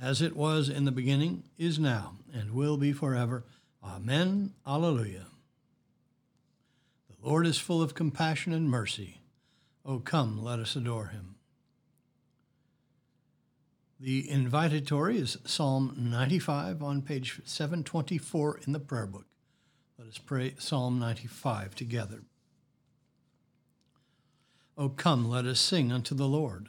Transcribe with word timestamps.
as 0.00 0.22
it 0.22 0.36
was 0.36 0.68
in 0.68 0.84
the 0.84 0.92
beginning, 0.92 1.44
is 1.56 1.78
now, 1.78 2.16
and 2.32 2.52
will 2.52 2.76
be 2.76 2.92
forever. 2.92 3.44
Amen. 3.82 4.52
Alleluia. 4.66 5.26
The 7.08 7.28
Lord 7.28 7.46
is 7.46 7.58
full 7.58 7.82
of 7.82 7.94
compassion 7.94 8.52
and 8.52 8.70
mercy. 8.70 9.20
O 9.84 9.98
come, 9.98 10.42
let 10.42 10.58
us 10.58 10.76
adore 10.76 11.06
him. 11.06 11.36
The 14.00 14.28
invitatory 14.28 15.16
is 15.16 15.38
Psalm 15.44 15.96
95 15.98 16.82
on 16.82 17.02
page 17.02 17.40
724 17.44 18.60
in 18.64 18.72
the 18.72 18.78
prayer 18.78 19.06
book. 19.06 19.26
Let 19.98 20.06
us 20.06 20.18
pray 20.18 20.54
Psalm 20.58 21.00
95 21.00 21.74
together. 21.74 22.22
O 24.76 24.88
come, 24.88 25.28
let 25.28 25.44
us 25.44 25.58
sing 25.58 25.90
unto 25.90 26.14
the 26.14 26.28
Lord. 26.28 26.68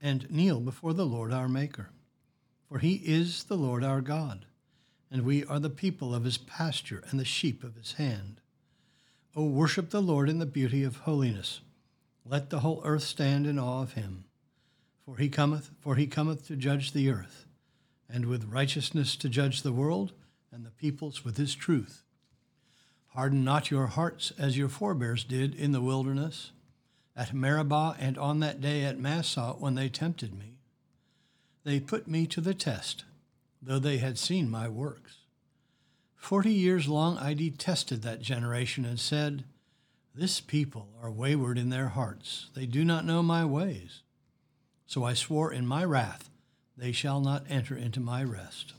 and 0.00 0.30
kneel 0.30 0.60
before 0.60 0.92
the 0.92 1.06
Lord 1.06 1.32
our 1.32 1.48
Maker. 1.48 1.90
For 2.68 2.78
he 2.78 2.94
is 3.04 3.44
the 3.44 3.56
Lord 3.56 3.82
our 3.82 4.00
God, 4.00 4.46
and 5.10 5.22
we 5.22 5.44
are 5.44 5.58
the 5.58 5.70
people 5.70 6.14
of 6.14 6.24
his 6.24 6.38
pasture 6.38 7.02
and 7.10 7.18
the 7.18 7.24
sheep 7.24 7.64
of 7.64 7.76
his 7.76 7.92
hand. 7.92 8.40
O 9.34 9.44
worship 9.44 9.90
the 9.90 10.02
Lord 10.02 10.28
in 10.28 10.38
the 10.38 10.46
beauty 10.46 10.84
of 10.84 10.98
holiness. 10.98 11.60
Let 12.24 12.50
the 12.50 12.60
whole 12.60 12.82
earth 12.84 13.04
stand 13.04 13.46
in 13.46 13.58
awe 13.58 13.82
of 13.82 13.94
him. 13.94 14.24
For 15.04 15.16
he 15.16 15.28
cometh, 15.28 15.70
for 15.80 15.94
he 15.94 16.06
cometh 16.06 16.46
to 16.48 16.56
judge 16.56 16.92
the 16.92 17.08
earth, 17.08 17.46
and 18.08 18.26
with 18.26 18.52
righteousness 18.52 19.16
to 19.16 19.28
judge 19.28 19.62
the 19.62 19.72
world, 19.72 20.12
and 20.52 20.66
the 20.66 20.70
peoples 20.70 21.24
with 21.24 21.36
his 21.36 21.54
truth. 21.54 22.02
Harden 23.08 23.44
not 23.44 23.70
your 23.70 23.86
hearts 23.86 24.32
as 24.38 24.58
your 24.58 24.68
forebears 24.68 25.24
did 25.24 25.54
in 25.54 25.72
the 25.72 25.80
wilderness 25.80 26.52
at 27.18 27.34
Meribah 27.34 27.96
and 27.98 28.16
on 28.16 28.38
that 28.38 28.60
day 28.60 28.84
at 28.84 29.00
Massah 29.00 29.56
when 29.58 29.74
they 29.74 29.88
tempted 29.88 30.38
me. 30.38 30.54
They 31.64 31.80
put 31.80 32.06
me 32.06 32.28
to 32.28 32.40
the 32.40 32.54
test, 32.54 33.04
though 33.60 33.80
they 33.80 33.98
had 33.98 34.16
seen 34.16 34.48
my 34.48 34.68
works. 34.68 35.16
Forty 36.14 36.52
years 36.52 36.86
long 36.86 37.18
I 37.18 37.34
detested 37.34 38.02
that 38.02 38.22
generation 38.22 38.84
and 38.84 39.00
said, 39.00 39.42
This 40.14 40.40
people 40.40 40.90
are 41.02 41.10
wayward 41.10 41.58
in 41.58 41.70
their 41.70 41.88
hearts. 41.88 42.50
They 42.54 42.66
do 42.66 42.84
not 42.84 43.04
know 43.04 43.22
my 43.22 43.44
ways. 43.44 44.02
So 44.86 45.02
I 45.02 45.14
swore 45.14 45.52
in 45.52 45.66
my 45.66 45.84
wrath, 45.84 46.30
They 46.76 46.92
shall 46.92 47.20
not 47.20 47.44
enter 47.50 47.76
into 47.76 47.98
my 47.98 48.22
rest. 48.22 48.74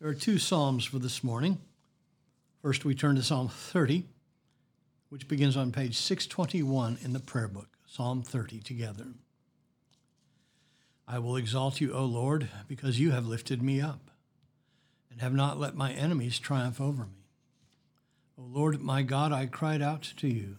There 0.00 0.08
are 0.08 0.14
two 0.14 0.38
Psalms 0.38 0.84
for 0.84 1.00
this 1.00 1.24
morning. 1.24 1.58
First, 2.62 2.84
we 2.84 2.94
turn 2.94 3.16
to 3.16 3.22
Psalm 3.22 3.48
30 3.48 4.04
which 5.14 5.28
begins 5.28 5.56
on 5.56 5.70
page 5.70 5.96
621 5.96 6.98
in 7.04 7.12
the 7.12 7.20
prayer 7.20 7.46
book, 7.46 7.68
Psalm 7.86 8.20
30 8.20 8.58
together. 8.58 9.06
I 11.06 11.20
will 11.20 11.36
exalt 11.36 11.80
you, 11.80 11.94
O 11.94 12.04
Lord, 12.04 12.48
because 12.66 12.98
you 12.98 13.12
have 13.12 13.24
lifted 13.24 13.62
me 13.62 13.80
up 13.80 14.10
and 15.08 15.20
have 15.20 15.32
not 15.32 15.60
let 15.60 15.76
my 15.76 15.92
enemies 15.92 16.40
triumph 16.40 16.80
over 16.80 17.04
me. 17.04 17.28
O 18.36 18.42
Lord, 18.42 18.82
my 18.82 19.02
God, 19.02 19.30
I 19.30 19.46
cried 19.46 19.80
out 19.80 20.02
to 20.16 20.26
you, 20.26 20.56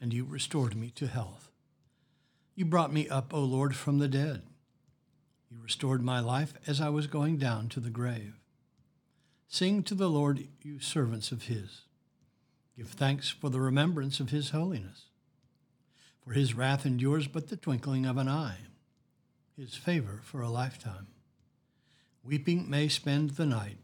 and 0.00 0.14
you 0.14 0.24
restored 0.24 0.74
me 0.74 0.88
to 0.92 1.06
health. 1.06 1.50
You 2.54 2.64
brought 2.64 2.94
me 2.94 3.10
up, 3.10 3.34
O 3.34 3.40
Lord, 3.40 3.76
from 3.76 3.98
the 3.98 4.08
dead. 4.08 4.40
You 5.50 5.58
restored 5.62 6.02
my 6.02 6.20
life 6.20 6.54
as 6.66 6.80
I 6.80 6.88
was 6.88 7.06
going 7.06 7.36
down 7.36 7.68
to 7.68 7.80
the 7.80 7.90
grave. 7.90 8.40
Sing 9.48 9.82
to 9.82 9.94
the 9.94 10.08
Lord, 10.08 10.48
you 10.62 10.80
servants 10.80 11.30
of 11.30 11.42
his. 11.42 11.82
Give 12.76 12.88
thanks 12.88 13.30
for 13.30 13.48
the 13.48 13.60
remembrance 13.60 14.20
of 14.20 14.30
his 14.30 14.50
holiness. 14.50 15.06
For 16.22 16.32
his 16.32 16.54
wrath 16.54 16.84
endures 16.84 17.26
but 17.26 17.48
the 17.48 17.56
twinkling 17.56 18.04
of 18.04 18.16
an 18.16 18.28
eye, 18.28 18.58
his 19.56 19.74
favor 19.74 20.20
for 20.24 20.42
a 20.42 20.50
lifetime. 20.50 21.06
Weeping 22.22 22.68
may 22.68 22.88
spend 22.88 23.30
the 23.30 23.46
night, 23.46 23.78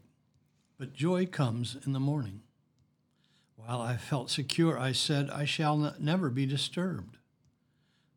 but 0.77 0.93
joy 0.93 1.25
comes 1.25 1.77
in 1.85 1.93
the 1.93 1.99
morning. 1.99 2.41
While 3.55 3.81
I 3.81 3.95
felt 3.95 4.29
secure, 4.29 4.77
I 4.77 4.91
said, 4.91 5.29
I 5.29 5.45
shall 5.45 5.95
never 5.97 6.29
be 6.29 6.45
disturbed. 6.45 7.17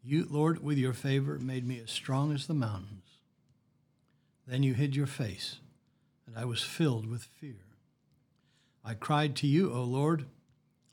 You, 0.02 0.26
Lord, 0.28 0.62
with 0.62 0.76
your 0.76 0.92
favor, 0.92 1.38
made 1.38 1.66
me 1.66 1.80
as 1.80 1.90
strong 1.90 2.32
as 2.32 2.46
the 2.46 2.54
mountains. 2.54 3.04
Then 4.46 4.62
you 4.62 4.74
hid 4.74 4.96
your 4.96 5.06
face, 5.06 5.60
and 6.26 6.36
I 6.36 6.44
was 6.44 6.62
filled 6.62 7.06
with 7.06 7.22
fear. 7.22 7.64
I 8.84 8.94
cried 8.94 9.36
to 9.36 9.46
you, 9.46 9.72
O 9.72 9.82
Lord, 9.82 10.26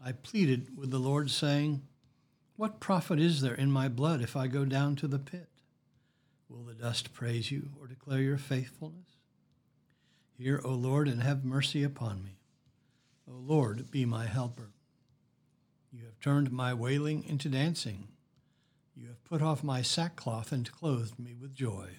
I 0.05 0.11
pleaded 0.11 0.77
with 0.77 0.91
the 0.91 0.99
Lord, 0.99 1.31
saying, 1.31 1.81
What 2.57 2.81
profit 2.81 3.19
is 3.19 3.39
there 3.39 3.53
in 3.53 3.71
my 3.71 3.87
blood 3.87 4.21
if 4.21 4.35
I 4.35 4.47
go 4.47 4.65
down 4.65 4.97
to 4.97 5.07
the 5.07 5.19
pit? 5.19 5.47
Will 6.49 6.63
the 6.63 6.73
dust 6.73 7.13
praise 7.13 7.51
you 7.51 7.69
or 7.79 7.87
declare 7.87 8.21
your 8.21 8.37
faithfulness? 8.37 9.07
Hear, 10.37 10.61
O 10.65 10.71
Lord, 10.71 11.07
and 11.07 11.23
have 11.23 11.45
mercy 11.45 11.83
upon 11.83 12.21
me. 12.23 12.37
O 13.29 13.33
Lord, 13.33 13.89
be 13.91 14.03
my 14.03 14.25
helper. 14.25 14.71
You 15.89 16.03
have 16.03 16.19
turned 16.19 16.51
my 16.51 16.73
wailing 16.73 17.23
into 17.23 17.47
dancing. 17.47 18.09
You 18.95 19.07
have 19.07 19.23
put 19.23 19.41
off 19.41 19.63
my 19.63 19.81
sackcloth 19.81 20.51
and 20.51 20.69
clothed 20.69 21.17
me 21.17 21.33
with 21.39 21.55
joy. 21.55 21.91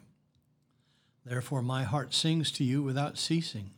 Therefore 1.25 1.63
my 1.63 1.85
heart 1.85 2.13
sings 2.13 2.51
to 2.53 2.65
you 2.65 2.83
without 2.83 3.17
ceasing. 3.17 3.71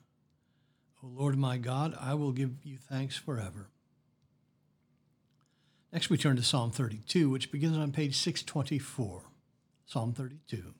O 1.03 1.07
Lord 1.07 1.39
my 1.39 1.59
God, 1.59 1.97
I 2.01 2.15
will 2.15 2.33
give 2.33 2.65
you 2.65 2.77
thanks 2.77 3.17
forever. 3.17 3.69
Next, 5.97 6.11
we 6.11 6.19
turn 6.19 6.37
to 6.37 6.43
Psalm 6.43 6.73
32, 6.73 7.31
which 7.31 7.51
begins 7.51 7.79
on 7.79 7.91
page 7.91 8.19
624. 8.19 9.23
Psalm 9.87 10.13
32. 10.13 10.75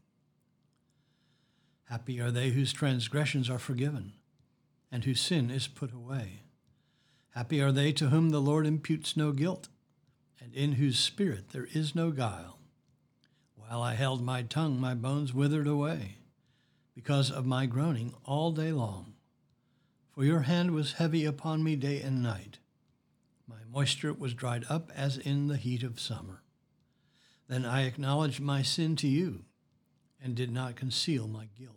Happy 1.85 2.21
are 2.21 2.31
they 2.31 2.51
whose 2.51 2.75
transgressions 2.75 3.49
are 3.49 3.59
forgiven 3.59 4.13
and 4.93 5.05
whose 5.05 5.23
sin 5.23 5.51
is 5.51 5.69
put 5.69 5.91
away. 5.91 6.43
Happy 7.31 7.63
are 7.63 7.73
they 7.73 7.93
to 7.93 8.11
whom 8.11 8.29
the 8.29 8.43
Lord 8.43 8.67
imputes 8.67 9.17
no 9.17 9.33
guilt 9.33 9.69
and 10.39 10.53
in 10.53 10.73
whose 10.73 10.99
spirit 10.99 11.49
there 11.49 11.69
is 11.73 11.95
no 11.95 12.11
guile. 12.11 12.59
While 13.55 13.81
I 13.81 13.95
held 13.95 14.23
my 14.23 14.43
tongue, 14.43 14.79
my 14.79 14.93
bones 14.93 15.33
withered 15.33 15.67
away 15.67 16.19
because 16.95 17.31
of 17.31 17.47
my 17.47 17.65
groaning 17.65 18.13
all 18.27 18.53
day 18.53 18.71
long. 18.71 19.15
For 20.11 20.27
your 20.27 20.41
hand 20.41 20.73
was 20.73 20.93
heavy 20.93 21.25
upon 21.25 21.65
me 21.65 21.75
day 21.75 22.03
and 22.03 22.23
night. 22.23 22.59
My 23.49 23.59
moisture 23.71 24.13
was 24.13 24.35
dried 24.35 24.65
up 24.69 24.91
as 24.95 25.19
in 25.19 25.47
the 25.49 25.57
heat 25.57 25.83
of 25.83 26.01
summer. 26.01 26.43
Then 27.49 27.65
I 27.65 27.83
acknowledged 27.83 28.41
my 28.41 28.63
sin 28.63 28.97
to 28.97 29.09
you 29.09 29.45
and 30.21 30.35
did 30.35 30.51
not 30.51 30.77
conceal 30.77 31.29
my 31.29 31.49
guilt. 31.59 31.77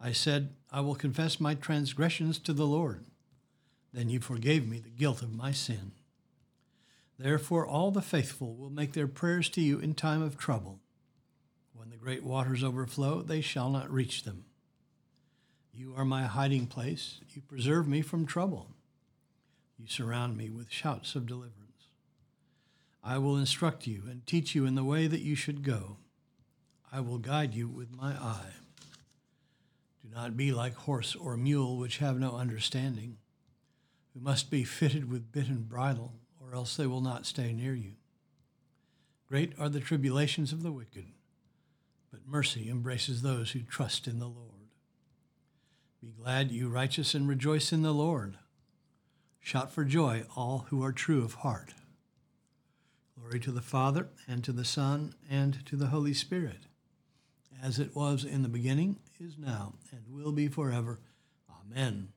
I 0.00 0.12
said, 0.12 0.54
I 0.70 0.80
will 0.80 0.94
confess 0.94 1.38
my 1.38 1.54
transgressions 1.54 2.38
to 2.40 2.52
the 2.52 2.66
Lord. 2.66 3.04
Then 3.92 4.08
you 4.08 4.20
forgave 4.20 4.68
me 4.68 4.78
the 4.78 4.90
guilt 4.90 5.22
of 5.22 5.32
my 5.32 5.52
sin. 5.52 5.92
Therefore, 7.18 7.66
all 7.66 7.90
the 7.90 8.02
faithful 8.02 8.54
will 8.54 8.70
make 8.70 8.92
their 8.92 9.06
prayers 9.06 9.48
to 9.50 9.60
you 9.60 9.78
in 9.78 9.94
time 9.94 10.22
of 10.22 10.36
trouble. 10.36 10.80
When 11.72 11.90
the 11.90 11.96
great 11.96 12.24
waters 12.24 12.64
overflow, 12.64 13.22
they 13.22 13.40
shall 13.40 13.70
not 13.70 13.90
reach 13.90 14.24
them. 14.24 14.46
You 15.72 15.94
are 15.96 16.04
my 16.04 16.24
hiding 16.24 16.66
place. 16.66 17.20
You 17.30 17.42
preserve 17.42 17.86
me 17.86 18.00
from 18.02 18.26
trouble. 18.26 18.68
You 19.78 19.86
surround 19.88 20.36
me 20.36 20.50
with 20.50 20.70
shouts 20.70 21.14
of 21.14 21.26
deliverance. 21.26 21.60
I 23.02 23.18
will 23.18 23.36
instruct 23.36 23.86
you 23.86 24.04
and 24.08 24.26
teach 24.26 24.54
you 24.54 24.64
in 24.64 24.76
the 24.76 24.84
way 24.84 25.06
that 25.06 25.20
you 25.20 25.34
should 25.34 25.62
go. 25.62 25.98
I 26.90 27.00
will 27.00 27.18
guide 27.18 27.54
you 27.54 27.68
with 27.68 27.94
my 27.94 28.12
eye. 28.12 28.54
Do 30.02 30.14
not 30.14 30.36
be 30.36 30.52
like 30.52 30.74
horse 30.74 31.14
or 31.14 31.36
mule, 31.36 31.76
which 31.76 31.98
have 31.98 32.18
no 32.18 32.36
understanding, 32.36 33.18
who 34.12 34.20
must 34.20 34.50
be 34.50 34.64
fitted 34.64 35.10
with 35.10 35.32
bit 35.32 35.48
and 35.48 35.68
bridle, 35.68 36.14
or 36.40 36.54
else 36.54 36.76
they 36.76 36.86
will 36.86 37.00
not 37.00 37.26
stay 37.26 37.52
near 37.52 37.74
you. 37.74 37.92
Great 39.28 39.52
are 39.58 39.68
the 39.68 39.80
tribulations 39.80 40.52
of 40.52 40.62
the 40.62 40.72
wicked, 40.72 41.06
but 42.10 42.26
mercy 42.26 42.70
embraces 42.70 43.22
those 43.22 43.50
who 43.50 43.60
trust 43.60 44.06
in 44.06 44.18
the 44.18 44.28
Lord. 44.28 44.70
Be 46.00 46.12
glad, 46.16 46.52
you 46.52 46.68
righteous, 46.68 47.14
and 47.14 47.26
rejoice 47.26 47.72
in 47.72 47.82
the 47.82 47.92
Lord. 47.92 48.36
Shout 49.44 49.70
for 49.70 49.84
joy, 49.84 50.24
all 50.34 50.64
who 50.70 50.82
are 50.82 50.90
true 50.90 51.22
of 51.22 51.34
heart. 51.34 51.74
Glory 53.14 53.38
to 53.40 53.52
the 53.52 53.60
Father, 53.60 54.08
and 54.26 54.42
to 54.42 54.52
the 54.52 54.64
Son, 54.64 55.14
and 55.30 55.66
to 55.66 55.76
the 55.76 55.88
Holy 55.88 56.14
Spirit, 56.14 56.60
as 57.62 57.78
it 57.78 57.94
was 57.94 58.24
in 58.24 58.40
the 58.40 58.48
beginning, 58.48 58.96
is 59.20 59.36
now, 59.36 59.74
and 59.92 60.00
will 60.08 60.32
be 60.32 60.48
forever. 60.48 60.98
Amen. 61.60 62.08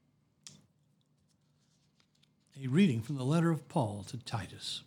A 2.63 2.67
reading 2.67 3.01
from 3.01 3.17
the 3.17 3.25
letter 3.25 3.51
of 3.51 3.67
Paul 3.67 4.05
to 4.07 4.17
Titus. 4.17 4.83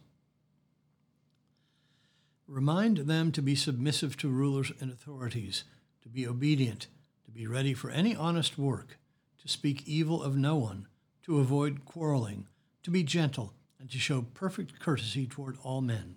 Remind 2.48 2.96
them 3.00 3.32
to 3.32 3.42
be 3.42 3.54
submissive 3.54 4.16
to 4.16 4.30
rulers 4.30 4.72
and 4.80 4.90
authorities, 4.90 5.64
to 6.00 6.08
be 6.08 6.26
obedient, 6.26 6.86
to 7.26 7.30
be 7.30 7.46
ready 7.46 7.74
for 7.74 7.90
any 7.90 8.16
honest 8.16 8.56
work, 8.56 8.98
to 9.42 9.46
speak 9.46 9.86
evil 9.86 10.22
of 10.22 10.38
no 10.38 10.56
one, 10.56 10.86
to 11.30 11.38
avoid 11.38 11.84
quarreling, 11.84 12.48
to 12.82 12.90
be 12.90 13.04
gentle, 13.04 13.54
and 13.78 13.88
to 13.88 14.00
show 14.00 14.20
perfect 14.34 14.80
courtesy 14.80 15.28
toward 15.28 15.56
all 15.62 15.80
men. 15.80 16.16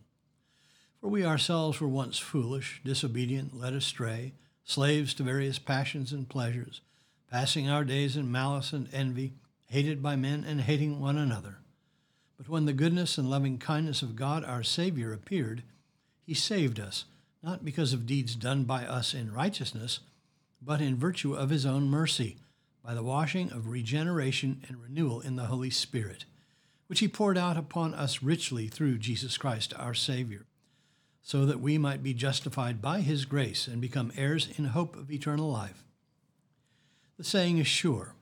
For 1.00 1.08
we 1.08 1.24
ourselves 1.24 1.80
were 1.80 1.88
once 1.88 2.18
foolish, 2.18 2.82
disobedient, 2.84 3.56
led 3.56 3.74
astray, 3.74 4.34
slaves 4.64 5.14
to 5.14 5.22
various 5.22 5.60
passions 5.60 6.14
and 6.14 6.28
pleasures, 6.28 6.82
passing 7.30 7.70
our 7.70 7.84
days 7.84 8.18
in 8.18 8.32
malice 8.32 8.74
and 8.74 8.90
envy, 8.92 9.34
hated 9.68 10.02
by 10.02 10.16
men 10.16 10.44
and 10.44 10.62
hating 10.62 11.00
one 11.00 11.20
another. 11.20 11.60
But 12.36 12.50
when 12.50 12.66
the 12.66 12.74
goodness 12.74 13.20
and 13.20 13.30
loving 13.30 13.60
kindness 13.60 14.02
of 14.02 14.16
God 14.16 14.44
our 14.44 14.64
Savior 14.64 15.14
appeared, 15.14 15.62
he 16.26 16.34
saved 16.34 16.80
us, 16.80 17.06
not 17.44 17.64
because 17.64 17.94
of 17.94 18.08
deeds 18.08 18.36
done 18.36 18.64
by 18.64 18.84
us 18.88 19.14
in 19.14 19.32
righteousness, 19.32 20.00
but 20.60 20.82
in 20.82 20.98
virtue 20.98 21.36
of 21.36 21.52
his 21.52 21.68
own 21.68 21.88
mercy, 21.88 22.38
by 22.84 22.94
the 22.94 23.04
washing 23.04 23.52
of 23.52 23.70
regeneration 23.70 24.62
and 24.68 24.82
renewal 24.82 25.22
in 25.22 25.36
the 25.36 25.46
Holy 25.46 25.70
Spirit, 25.70 26.26
which 26.88 27.00
he 27.00 27.08
poured 27.08 27.38
out 27.38 27.56
upon 27.56 27.94
us 27.94 28.22
richly 28.22 28.68
through 28.68 28.98
Jesus 28.98 29.38
Christ 29.38 29.74
our 29.78 29.94
Savior, 29.94 30.46
so 31.22 31.46
that 31.46 31.62
we 31.62 31.78
might 31.78 32.04
be 32.04 32.14
justified 32.14 32.82
by 32.82 33.00
his 33.00 33.24
grace 33.24 33.68
and 33.68 33.80
become 33.80 34.12
heirs 34.18 34.50
in 34.58 34.66
hope 34.66 34.98
of 34.98 35.10
eternal 35.10 35.50
life. 35.50 35.84
The 37.18 37.24
saying 37.24 37.58
is 37.58 37.68
sure. 37.68 38.16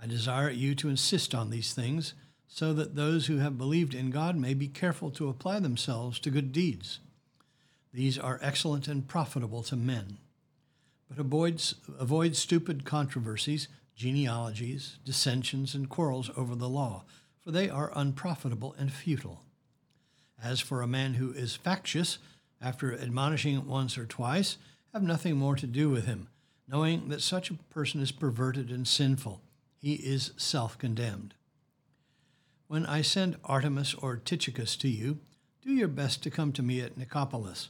I 0.00 0.06
desire 0.06 0.50
you 0.50 0.74
to 0.74 0.90
insist 0.90 1.34
on 1.34 1.48
these 1.48 1.72
things, 1.72 2.12
so 2.46 2.74
that 2.74 2.94
those 2.94 3.26
who 3.26 3.38
have 3.38 3.56
believed 3.56 3.94
in 3.94 4.10
God 4.10 4.36
may 4.36 4.52
be 4.52 4.68
careful 4.68 5.10
to 5.12 5.28
apply 5.28 5.60
themselves 5.60 6.18
to 6.20 6.30
good 6.30 6.52
deeds. 6.52 7.00
These 7.92 8.18
are 8.18 8.38
excellent 8.42 8.86
and 8.86 9.08
profitable 9.08 9.62
to 9.62 9.76
men. 9.76 10.18
But 11.08 11.18
avoid, 11.18 11.62
avoid 11.98 12.36
stupid 12.36 12.84
controversies, 12.84 13.68
genealogies, 13.94 14.98
dissensions, 15.04 15.74
and 15.74 15.88
quarrels 15.88 16.30
over 16.36 16.54
the 16.54 16.68
law, 16.68 17.04
for 17.40 17.50
they 17.50 17.68
are 17.68 17.92
unprofitable 17.94 18.74
and 18.78 18.92
futile. 18.92 19.42
As 20.42 20.60
for 20.60 20.82
a 20.82 20.86
man 20.86 21.14
who 21.14 21.32
is 21.32 21.56
factious, 21.56 22.18
after 22.60 22.92
admonishing 22.92 23.66
once 23.66 23.96
or 23.96 24.06
twice, 24.06 24.56
have 24.92 25.02
nothing 25.02 25.36
more 25.36 25.56
to 25.56 25.66
do 25.66 25.90
with 25.90 26.06
him, 26.06 26.28
knowing 26.68 27.08
that 27.08 27.22
such 27.22 27.50
a 27.50 27.54
person 27.54 28.00
is 28.00 28.12
perverted 28.12 28.70
and 28.70 28.86
sinful. 28.86 29.40
He 29.78 29.94
is 29.94 30.32
self 30.36 30.78
condemned. 30.78 31.34
When 32.66 32.86
I 32.86 33.02
send 33.02 33.42
Artemas 33.42 33.94
or 34.02 34.16
Tychicus 34.16 34.76
to 34.76 34.88
you, 34.88 35.18
do 35.62 35.72
your 35.72 35.88
best 35.88 36.22
to 36.22 36.30
come 36.30 36.52
to 36.52 36.62
me 36.62 36.80
at 36.80 36.96
Nicopolis 36.98 37.68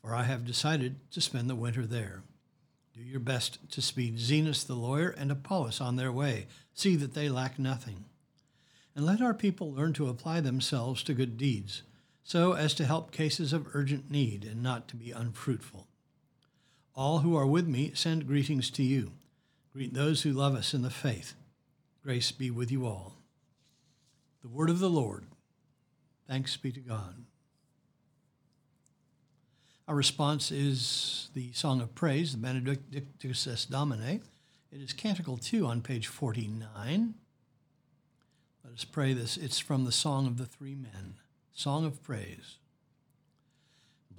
for 0.00 0.14
I 0.14 0.22
have 0.24 0.46
decided 0.46 0.96
to 1.12 1.20
spend 1.20 1.50
the 1.50 1.54
winter 1.54 1.86
there. 1.86 2.22
Do 3.00 3.06
your 3.06 3.20
best 3.20 3.58
to 3.70 3.80
speed 3.80 4.18
Zenas 4.18 4.66
the 4.66 4.74
lawyer 4.74 5.08
and 5.08 5.32
Apollos 5.32 5.80
on 5.80 5.96
their 5.96 6.12
way. 6.12 6.48
See 6.74 6.96
that 6.96 7.14
they 7.14 7.30
lack 7.30 7.58
nothing. 7.58 8.04
And 8.94 9.06
let 9.06 9.22
our 9.22 9.32
people 9.32 9.72
learn 9.72 9.94
to 9.94 10.08
apply 10.08 10.40
themselves 10.40 11.02
to 11.04 11.14
good 11.14 11.38
deeds, 11.38 11.82
so 12.22 12.52
as 12.52 12.74
to 12.74 12.84
help 12.84 13.10
cases 13.10 13.54
of 13.54 13.74
urgent 13.74 14.10
need 14.10 14.44
and 14.44 14.62
not 14.62 14.86
to 14.88 14.96
be 14.96 15.12
unfruitful. 15.12 15.86
All 16.94 17.20
who 17.20 17.34
are 17.36 17.46
with 17.46 17.66
me 17.66 17.92
send 17.94 18.26
greetings 18.26 18.68
to 18.72 18.82
you. 18.82 19.12
Greet 19.72 19.94
those 19.94 20.20
who 20.20 20.32
love 20.32 20.54
us 20.54 20.74
in 20.74 20.82
the 20.82 20.90
faith. 20.90 21.32
Grace 22.02 22.32
be 22.32 22.50
with 22.50 22.70
you 22.70 22.84
all. 22.84 23.14
The 24.42 24.48
word 24.48 24.68
of 24.68 24.78
the 24.78 24.90
Lord. 24.90 25.24
Thanks 26.28 26.54
be 26.58 26.70
to 26.72 26.80
God. 26.80 27.24
Our 29.90 29.96
response 29.96 30.52
is 30.52 31.30
the 31.34 31.50
Song 31.50 31.80
of 31.80 31.96
Praise, 31.96 32.30
the 32.30 32.38
Benedictus 32.38 33.48
es 33.48 33.64
Domine. 33.64 34.22
It 34.70 34.80
is 34.80 34.92
Canticle 34.92 35.36
2 35.36 35.66
on 35.66 35.82
page 35.82 36.06
49. 36.06 37.14
Let 38.62 38.72
us 38.72 38.84
pray 38.84 39.14
this. 39.14 39.36
It's 39.36 39.58
from 39.58 39.84
the 39.84 39.90
Song 39.90 40.28
of 40.28 40.38
the 40.38 40.46
Three 40.46 40.76
Men, 40.76 41.14
Song 41.52 41.84
of 41.84 42.04
Praise. 42.04 42.58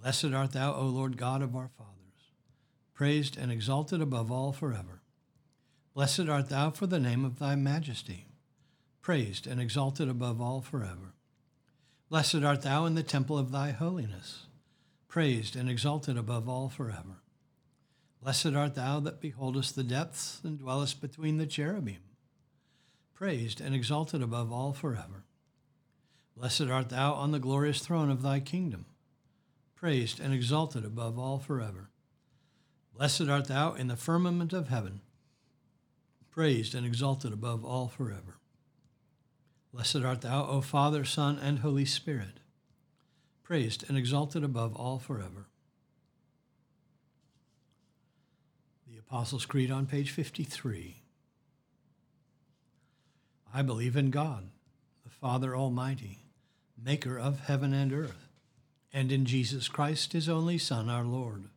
Blessed 0.01 0.33
art 0.33 0.51
thou, 0.51 0.73
O 0.73 0.87
Lord 0.87 1.15
God 1.15 1.41
of 1.41 1.55
our 1.55 1.69
fathers, 1.77 2.33
praised 2.93 3.37
and 3.37 3.49
exalted 3.49 4.01
above 4.01 4.29
all 4.29 4.51
forever. 4.51 4.99
Blessed 5.93 6.27
art 6.27 6.49
thou 6.49 6.71
for 6.71 6.85
the 6.85 6.99
name 6.99 7.23
of 7.23 7.39
thy 7.39 7.55
majesty, 7.55 8.27
praised 9.01 9.47
and 9.47 9.61
exalted 9.61 10.09
above 10.09 10.41
all 10.41 10.59
forever. 10.59 11.13
Blessed 12.09 12.43
art 12.43 12.61
thou 12.61 12.85
in 12.85 12.95
the 12.95 13.03
temple 13.03 13.37
of 13.37 13.53
thy 13.53 13.71
holiness 13.71 14.47
praised 15.11 15.57
and 15.57 15.69
exalted 15.69 16.17
above 16.17 16.47
all 16.47 16.69
forever. 16.69 17.21
Blessed 18.23 18.53
art 18.53 18.75
thou 18.75 19.01
that 19.01 19.19
beholdest 19.19 19.75
the 19.75 19.83
depths 19.83 20.39
and 20.41 20.57
dwellest 20.57 21.01
between 21.01 21.35
the 21.35 21.45
cherubim, 21.45 21.99
praised 23.13 23.59
and 23.59 23.75
exalted 23.75 24.21
above 24.21 24.53
all 24.53 24.71
forever. 24.71 25.25
Blessed 26.37 26.61
art 26.61 26.87
thou 26.87 27.11
on 27.11 27.31
the 27.31 27.39
glorious 27.39 27.79
throne 27.81 28.09
of 28.09 28.21
thy 28.21 28.39
kingdom, 28.39 28.85
praised 29.75 30.21
and 30.21 30.33
exalted 30.33 30.85
above 30.85 31.19
all 31.19 31.39
forever. 31.39 31.89
Blessed 32.95 33.27
art 33.27 33.47
thou 33.47 33.73
in 33.73 33.89
the 33.89 33.97
firmament 33.97 34.53
of 34.53 34.69
heaven, 34.69 35.01
praised 36.29 36.73
and 36.73 36.85
exalted 36.85 37.33
above 37.33 37.65
all 37.65 37.89
forever. 37.89 38.37
Blessed 39.73 40.03
art 40.05 40.21
thou, 40.21 40.47
O 40.47 40.61
Father, 40.61 41.03
Son, 41.03 41.37
and 41.37 41.59
Holy 41.59 41.85
Spirit 41.85 42.40
praised 43.51 43.83
and 43.89 43.97
exalted 43.97 44.45
above 44.45 44.73
all 44.77 44.97
forever. 44.97 45.45
The 48.89 48.97
Apostles' 48.97 49.45
Creed 49.45 49.69
on 49.69 49.87
page 49.87 50.09
53. 50.09 51.01
I 53.53 53.61
believe 53.61 53.97
in 53.97 54.09
God, 54.09 54.47
the 55.03 55.09
Father 55.09 55.53
Almighty, 55.53 56.19
maker 56.81 57.19
of 57.19 57.41
heaven 57.41 57.73
and 57.73 57.91
earth, 57.91 58.29
and 58.93 59.11
in 59.11 59.25
Jesus 59.25 59.67
Christ, 59.67 60.13
his 60.13 60.29
only 60.29 60.57
Son, 60.57 60.89
our 60.89 61.03
Lord, 61.03 61.49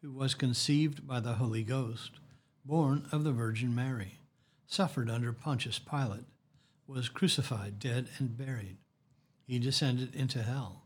who 0.00 0.12
was 0.12 0.34
conceived 0.34 1.06
by 1.06 1.20
the 1.20 1.34
Holy 1.34 1.62
Ghost, 1.62 2.12
born 2.64 3.04
of 3.12 3.24
the 3.24 3.32
Virgin 3.32 3.74
Mary, 3.74 4.20
suffered 4.66 5.10
under 5.10 5.34
Pontius 5.34 5.78
Pilate, 5.78 6.28
was 6.86 7.10
crucified, 7.10 7.78
dead, 7.78 8.08
and 8.16 8.38
buried. 8.38 8.78
He 9.46 9.58
descended 9.58 10.14
into 10.14 10.42
hell. 10.42 10.85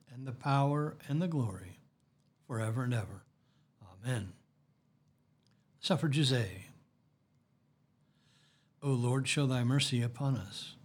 and 0.13 0.27
the 0.27 0.31
power, 0.31 0.97
and 1.07 1.21
the 1.21 1.27
glory, 1.27 1.79
forever 2.47 2.83
and 2.83 2.93
ever. 2.93 3.23
Amen. 4.03 4.33
Suffrages 5.79 6.31
A. 6.33 6.65
O 8.83 8.89
Lord, 8.89 9.27
show 9.27 9.45
thy 9.45 9.63
mercy 9.63 10.01
upon 10.01 10.35
us, 10.35 10.75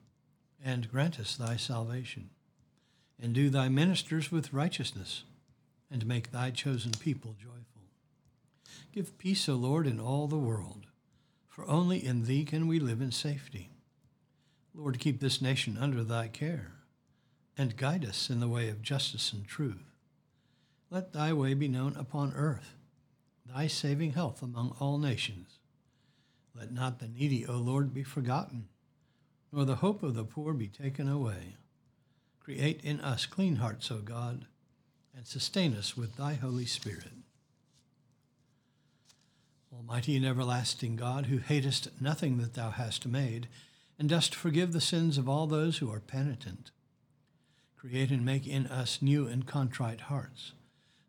and 0.64 0.90
grant 0.90 1.18
us 1.18 1.36
thy 1.36 1.56
salvation. 1.56 2.30
and 3.20 3.32
do 3.32 3.48
thy 3.50 3.68
ministers 3.68 4.30
with 4.30 4.52
righteousness, 4.52 5.24
and 5.90 6.06
make 6.06 6.30
thy 6.30 6.50
chosen 6.50 6.92
people 6.92 7.34
joyful. 7.38 7.82
Give 8.92 9.16
peace, 9.18 9.48
O 9.48 9.54
Lord, 9.54 9.86
in 9.86 10.00
all 10.00 10.26
the 10.26 10.38
world, 10.38 10.86
for 11.46 11.66
only 11.68 12.04
in 12.04 12.24
thee 12.24 12.44
can 12.44 12.66
we 12.66 12.78
live 12.78 13.00
in 13.00 13.12
safety. 13.12 13.70
Lord, 14.74 14.98
keep 14.98 15.20
this 15.20 15.40
nation 15.40 15.78
under 15.78 16.04
thy 16.04 16.28
care, 16.28 16.72
and 17.58 17.76
guide 17.76 18.04
us 18.04 18.28
in 18.28 18.40
the 18.40 18.48
way 18.48 18.68
of 18.68 18.82
justice 18.82 19.32
and 19.32 19.46
truth. 19.46 19.92
Let 20.90 21.12
thy 21.12 21.32
way 21.32 21.54
be 21.54 21.68
known 21.68 21.96
upon 21.96 22.32
earth, 22.34 22.74
thy 23.44 23.66
saving 23.66 24.12
health 24.12 24.42
among 24.42 24.76
all 24.78 24.98
nations. 24.98 25.58
Let 26.54 26.72
not 26.72 27.00
the 27.00 27.08
needy, 27.08 27.46
O 27.46 27.56
Lord, 27.56 27.92
be 27.92 28.02
forgotten, 28.02 28.68
nor 29.52 29.64
the 29.64 29.76
hope 29.76 30.02
of 30.02 30.14
the 30.14 30.24
poor 30.24 30.52
be 30.52 30.68
taken 30.68 31.08
away. 31.08 31.56
Create 32.40 32.80
in 32.82 33.00
us 33.00 33.26
clean 33.26 33.56
hearts, 33.56 33.90
O 33.90 33.98
God, 33.98 34.46
and 35.14 35.26
sustain 35.26 35.74
us 35.74 35.96
with 35.96 36.16
thy 36.16 36.34
Holy 36.34 36.66
Spirit. 36.66 37.12
Almighty 39.76 40.16
and 40.16 40.24
everlasting 40.24 40.96
God, 40.96 41.26
who 41.26 41.38
hatest 41.38 41.88
nothing 42.00 42.38
that 42.38 42.54
thou 42.54 42.70
hast 42.70 43.06
made, 43.06 43.48
and 43.98 44.08
dost 44.08 44.34
forgive 44.34 44.72
the 44.72 44.80
sins 44.80 45.18
of 45.18 45.28
all 45.28 45.46
those 45.46 45.78
who 45.78 45.92
are 45.92 46.00
penitent, 46.00 46.70
create 47.88 48.10
and 48.10 48.24
make 48.24 48.48
in 48.48 48.66
us 48.66 49.00
new 49.00 49.28
and 49.28 49.46
contrite 49.46 50.02
hearts, 50.02 50.52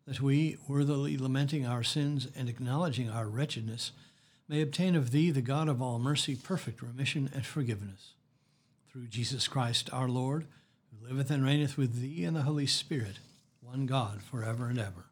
that 0.06 0.20
we, 0.20 0.56
worthily 0.68 1.18
lamenting 1.18 1.66
our 1.66 1.82
sins 1.82 2.28
and 2.36 2.48
acknowledging 2.48 3.10
our 3.10 3.26
wretchedness, 3.26 3.90
may 4.46 4.62
obtain 4.62 4.94
of 4.94 5.10
thee, 5.10 5.30
the 5.32 5.42
God 5.42 5.68
of 5.68 5.82
all 5.82 5.98
mercy, 5.98 6.36
perfect 6.36 6.80
remission 6.80 7.30
and 7.34 7.44
forgiveness. 7.44 8.12
Through 8.92 9.08
Jesus 9.08 9.48
Christ 9.48 9.90
our 9.92 10.08
Lord, 10.08 10.46
who 10.90 11.08
liveth 11.08 11.30
and 11.30 11.44
reigneth 11.44 11.76
with 11.76 12.00
thee 12.00 12.24
in 12.24 12.34
the 12.34 12.42
Holy 12.42 12.66
Spirit, 12.66 13.18
one 13.60 13.86
God, 13.86 14.22
for 14.22 14.44
ever 14.44 14.68
and 14.68 14.78
ever. 14.78 15.06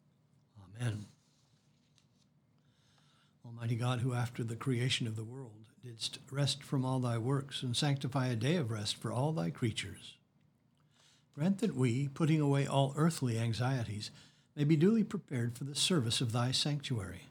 Amen. 0.81 1.07
Almighty 3.45 3.77
God, 3.77 4.01
who 4.01 4.15
after 4.15 4.45
the 4.45 4.57
creation 4.57 5.09
of 5.09 5.17
the 5.17 5.25
world 5.25 5.65
didst 5.85 6.21
rest 6.31 6.63
from 6.63 6.85
all 6.85 7.01
thy 7.01 7.19
works 7.19 7.63
and 7.63 7.77
sanctify 7.77 8.29
a 8.29 8.37
day 8.37 8.55
of 8.55 8.71
rest 8.71 8.97
for 8.97 9.13
all 9.13 9.33
thy 9.33 9.51
creatures, 9.51 10.16
grant 11.37 11.59
that 11.59 11.77
we, 11.77 12.09
putting 12.09 12.41
away 12.41 12.67
all 12.67 12.95
earthly 12.97 13.39
anxieties, 13.39 14.11
may 14.57 14.65
be 14.65 14.75
duly 14.75 15.05
prepared 15.05 15.57
for 15.57 15.65
the 15.65 15.75
service 15.75 16.23
of 16.23 16.33
thy 16.33 16.51
sanctuary, 16.51 17.25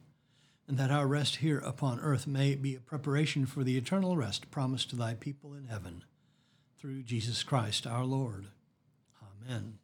and 0.67 0.77
that 0.77 0.91
our 0.91 1.07
rest 1.07 1.38
here 1.38 1.57
upon 1.59 2.00
earth 2.00 2.27
may 2.27 2.53
be 2.53 2.75
a 2.75 2.79
preparation 2.79 3.47
for 3.47 3.63
the 3.63 3.77
eternal 3.77 4.15
rest 4.15 4.51
promised 4.51 4.91
to 4.91 4.95
thy 4.95 5.15
people 5.15 5.55
in 5.55 5.65
heaven 5.65 6.03
through 6.79 7.01
Jesus 7.01 7.41
Christ 7.41 7.88
our 7.88 8.05
Lord. 8.05 8.45
Amen. 9.47 9.79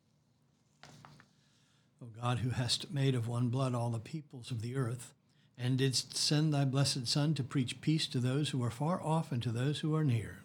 O 2.00 2.08
God, 2.22 2.40
who 2.40 2.52
hast 2.52 2.92
made 2.92 3.16
of 3.16 3.28
one 3.28 3.50
blood 3.50 3.74
all 3.74 3.90
the 3.90 4.00
peoples 4.00 4.52
of 4.52 4.62
the 4.62 4.76
earth, 4.76 5.14
and 5.58 5.80
didst 5.80 6.16
send 6.16 6.54
thy 6.54 6.64
blessed 6.64 7.08
Son 7.08 7.34
to 7.34 7.44
preach 7.44 7.82
peace 7.82 8.06
to 8.08 8.20
those 8.20 8.50
who 8.50 8.64
are 8.64 8.70
far 8.70 9.02
off 9.02 9.32
and 9.32 9.42
to 9.42 9.52
those 9.52 9.80
who 9.80 9.96
are 9.96 10.04
near, 10.04 10.41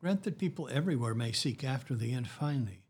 grant 0.00 0.22
that 0.22 0.38
people 0.38 0.68
everywhere 0.72 1.14
may 1.14 1.32
seek 1.32 1.62
after 1.62 1.94
thee 1.94 2.12
and 2.12 2.28
find 2.28 2.66
thee. 2.66 2.82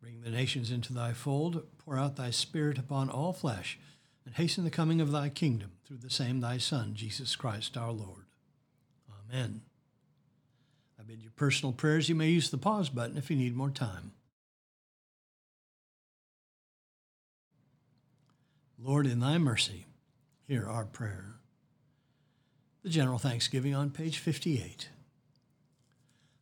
Bring 0.00 0.22
the 0.22 0.30
nations 0.30 0.70
into 0.70 0.92
thy 0.92 1.12
fold, 1.12 1.62
pour 1.78 1.98
out 1.98 2.16
thy 2.16 2.30
Spirit 2.30 2.78
upon 2.78 3.08
all 3.08 3.32
flesh, 3.32 3.78
and 4.24 4.34
hasten 4.34 4.64
the 4.64 4.70
coming 4.70 5.00
of 5.00 5.12
thy 5.12 5.28
kingdom 5.28 5.72
through 5.86 5.98
the 5.98 6.10
same 6.10 6.40
thy 6.40 6.58
Son, 6.58 6.94
Jesus 6.94 7.36
Christ 7.36 7.76
our 7.76 7.92
Lord. 7.92 8.24
Amen. 9.28 9.62
I 10.98 11.02
bid 11.02 11.22
you 11.22 11.30
personal 11.30 11.72
prayers. 11.72 12.08
You 12.08 12.14
may 12.14 12.30
use 12.30 12.50
the 12.50 12.58
pause 12.58 12.88
button 12.88 13.16
if 13.16 13.30
you 13.30 13.36
need 13.36 13.56
more 13.56 13.70
time. 13.70 14.12
Lord, 18.82 19.06
in 19.06 19.20
thy 19.20 19.36
mercy, 19.38 19.86
hear 20.46 20.66
our 20.66 20.86
prayer. 20.86 21.34
The 22.82 22.88
General 22.88 23.18
Thanksgiving 23.18 23.74
on 23.74 23.90
page 23.90 24.18
58. 24.18 24.88